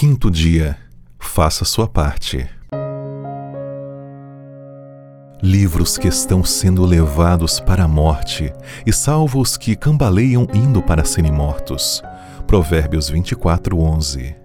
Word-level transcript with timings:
Quinto 0.00 0.30
dia. 0.30 0.76
Faça 1.18 1.64
sua 1.64 1.88
parte. 1.88 2.48
Livros 5.42 5.98
que 5.98 6.06
estão 6.06 6.44
sendo 6.44 6.84
levados 6.86 7.58
para 7.58 7.82
a 7.82 7.88
morte, 7.88 8.52
e 8.86 8.92
salvo 8.92 9.40
os 9.40 9.56
que 9.56 9.74
cambaleiam 9.74 10.46
indo 10.54 10.80
para 10.80 11.04
serem 11.04 11.32
mortos. 11.32 12.00
Provérbios 12.46 13.10
24, 13.10 13.76
11. 13.76 14.36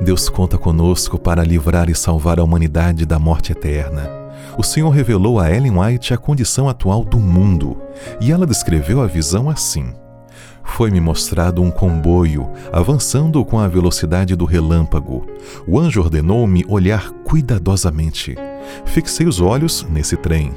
Deus 0.00 0.28
conta 0.28 0.56
conosco 0.56 1.18
para 1.18 1.42
livrar 1.42 1.90
e 1.90 1.94
salvar 1.96 2.38
a 2.38 2.44
humanidade 2.44 3.04
da 3.04 3.18
morte 3.18 3.50
eterna. 3.50 4.08
O 4.56 4.62
Senhor 4.62 4.90
revelou 4.90 5.40
a 5.40 5.50
Ellen 5.50 5.76
White 5.76 6.14
a 6.14 6.16
condição 6.16 6.68
atual 6.68 7.04
do 7.04 7.18
mundo, 7.18 7.76
e 8.20 8.30
ela 8.30 8.46
descreveu 8.46 9.02
a 9.02 9.08
visão 9.08 9.50
assim 9.50 9.92
foi-me 10.64 11.00
mostrado 11.00 11.62
um 11.62 11.70
comboio 11.70 12.50
avançando 12.72 13.44
com 13.44 13.60
a 13.60 13.68
velocidade 13.68 14.34
do 14.34 14.44
relâmpago. 14.44 15.24
O 15.66 15.78
anjo 15.78 16.00
ordenou-me 16.00 16.64
olhar 16.66 17.10
cuidadosamente. 17.22 18.34
Fixei 18.84 19.26
os 19.26 19.40
olhos 19.40 19.86
nesse 19.88 20.16
trem. 20.16 20.52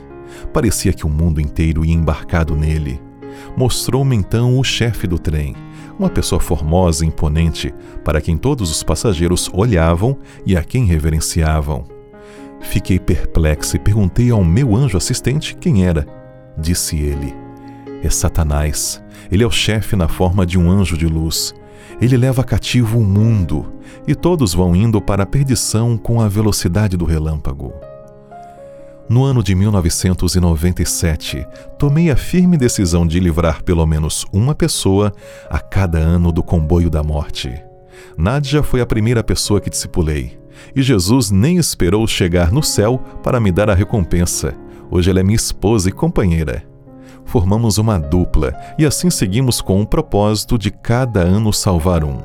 Parecia 0.52 0.94
que 0.94 1.06
o 1.06 1.10
mundo 1.10 1.40
inteiro 1.40 1.86
ia 1.86 1.94
embarcado 1.94 2.56
nele. 2.56 3.00
Mostrou-me 3.56 4.16
então 4.16 4.58
o 4.58 4.64
chefe 4.64 5.06
do 5.06 5.20
trem, 5.20 5.56
uma 6.00 6.10
pessoa 6.10 6.40
formosa 6.40 7.06
e 7.06 7.08
imponente, 7.08 7.74
para 8.04 8.22
quem 8.22 8.38
todos 8.38 8.72
os 8.72 8.82
passageiros 8.82 9.50
olhavam 9.54 10.18
e 10.46 10.58
a 10.58 10.64
quem 10.64 10.86
reverenciavam. 10.86 11.86
Fiquei 12.62 12.98
perplexo 12.98 13.76
e 13.76 13.80
perguntei 13.80 14.32
ao 14.32 14.44
meu 14.44 14.76
anjo 14.76 14.98
assistente 14.98 15.56
quem 15.56 15.86
era. 15.86 16.08
Disse 16.58 16.98
ele: 16.98 17.47
É 18.04 18.10
Satanás 18.10 19.02
ele 19.32 19.44
é 19.44 19.48
o 19.48 19.52
chefe 19.52 19.96
na 19.96 20.08
forma 20.08 20.46
de 20.46 20.58
um 20.58 20.70
anjo 20.70 20.98
de 20.98 21.06
luz. 21.06 21.54
Ele 22.00 22.18
leva 22.18 22.44
cativo 22.44 23.00
o 23.00 23.04
mundo, 23.04 23.74
e 24.08 24.16
todos 24.16 24.54
vão 24.54 24.76
indo 24.76 25.02
para 25.02 25.24
a 25.24 25.26
perdição 25.26 25.98
com 25.98 26.22
a 26.22 26.28
velocidade 26.28 26.96
do 26.96 27.06
relâmpago. 27.06 27.74
No 29.10 29.24
ano 29.24 29.42
de 29.42 29.56
1997, 29.56 31.46
tomei 31.80 32.12
a 32.12 32.16
firme 32.16 32.58
decisão 32.58 33.08
de 33.08 33.20
livrar 33.20 33.64
pelo 33.64 33.86
menos 33.86 34.26
uma 34.34 34.54
pessoa 34.54 35.14
a 35.50 35.60
cada 35.60 35.98
ano 35.98 36.32
do 36.32 36.44
comboio 36.44 36.90
da 36.90 37.02
morte. 37.02 37.54
Nádia 38.18 38.62
foi 38.62 38.82
a 38.82 38.86
primeira 38.86 39.24
pessoa 39.24 39.62
que 39.62 39.70
discipulei, 39.70 40.38
e 40.76 40.82
Jesus 40.82 41.32
nem 41.32 41.58
esperou 41.58 42.06
chegar 42.06 42.52
no 42.52 42.62
céu 42.62 42.98
para 43.24 43.40
me 43.40 43.52
dar 43.52 43.70
a 43.70 43.74
recompensa. 43.74 44.54
Hoje 44.92 45.10
ela 45.10 45.22
é 45.22 45.24
minha 45.24 45.36
esposa 45.36 45.90
e 45.90 45.92
companheira 45.92 46.77
formamos 47.28 47.78
uma 47.78 48.00
dupla 48.00 48.54
e 48.80 48.86
assim 48.86 49.10
seguimos 49.10 49.62
com 49.62 49.82
o 49.82 49.86
propósito 49.86 50.58
de 50.58 50.72
cada 50.72 51.22
ano 51.22 51.54
salvar 51.54 52.04
um. 52.04 52.18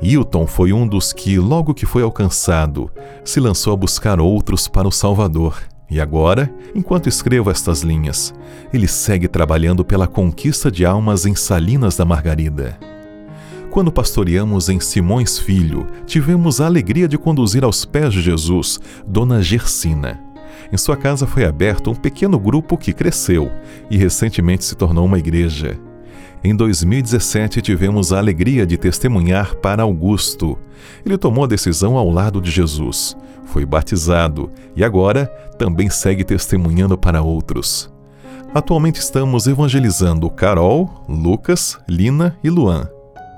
Hilton 0.00 0.46
foi 0.46 0.72
um 0.72 0.86
dos 0.86 1.12
que, 1.12 1.38
logo 1.38 1.74
que 1.74 1.86
foi 1.86 2.02
alcançado, 2.02 2.90
se 3.24 3.40
lançou 3.40 3.72
a 3.72 3.76
buscar 3.76 4.20
outros 4.20 4.68
para 4.68 4.86
o 4.86 4.92
Salvador. 4.92 5.58
E 5.90 6.00
agora, 6.00 6.52
enquanto 6.74 7.08
escrevo 7.08 7.50
estas 7.50 7.82
linhas, 7.82 8.34
ele 8.72 8.88
segue 8.88 9.28
trabalhando 9.28 9.84
pela 9.84 10.06
conquista 10.06 10.70
de 10.70 10.84
almas 10.84 11.26
em 11.26 11.34
Salinas 11.34 11.96
da 11.96 12.04
Margarida. 12.04 12.78
Quando 13.70 13.92
pastoreamos 13.92 14.68
em 14.68 14.80
Simões 14.80 15.38
Filho, 15.38 15.86
tivemos 16.06 16.60
a 16.60 16.66
alegria 16.66 17.06
de 17.06 17.18
conduzir 17.18 17.62
aos 17.62 17.84
pés 17.84 18.12
de 18.12 18.20
Jesus 18.20 18.80
Dona 19.06 19.42
Gersina 19.42 20.25
em 20.72 20.76
sua 20.76 20.96
casa 20.96 21.26
foi 21.26 21.44
aberto 21.44 21.90
um 21.90 21.94
pequeno 21.94 22.38
grupo 22.38 22.76
que 22.76 22.92
cresceu 22.92 23.50
e 23.90 23.96
recentemente 23.96 24.64
se 24.64 24.74
tornou 24.74 25.04
uma 25.04 25.18
igreja. 25.18 25.78
Em 26.42 26.54
2017, 26.54 27.60
tivemos 27.60 28.12
a 28.12 28.18
alegria 28.18 28.66
de 28.66 28.76
testemunhar 28.76 29.56
para 29.56 29.82
Augusto. 29.82 30.58
Ele 31.04 31.18
tomou 31.18 31.44
a 31.44 31.48
decisão 31.48 31.96
ao 31.96 32.10
lado 32.10 32.40
de 32.40 32.50
Jesus, 32.50 33.16
foi 33.44 33.64
batizado 33.64 34.50
e 34.76 34.84
agora 34.84 35.26
também 35.58 35.90
segue 35.90 36.22
testemunhando 36.22 36.96
para 36.96 37.22
outros. 37.22 37.92
Atualmente 38.54 39.00
estamos 39.00 39.46
evangelizando 39.46 40.30
Carol, 40.30 41.04
Lucas, 41.08 41.78
Lina 41.88 42.38
e 42.42 42.48
Luan. 42.48 42.88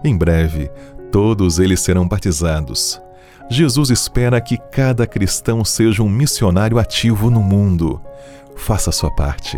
Em 0.05 0.17
breve, 0.17 0.71
todos 1.11 1.59
eles 1.59 1.81
serão 1.81 2.07
batizados. 2.07 3.01
Jesus 3.51 3.91
espera 3.91 4.41
que 4.41 4.59
cada 4.71 5.07
cristão 5.07 5.65
seja 5.65 6.03
um 6.03 6.09
missionário 6.09 6.79
ativo 6.79 7.31
no 7.31 7.43
mundo. 7.43 8.01
Faça 8.57 8.91
a 8.91 8.93
sua 8.93 9.11
parte. 9.11 9.57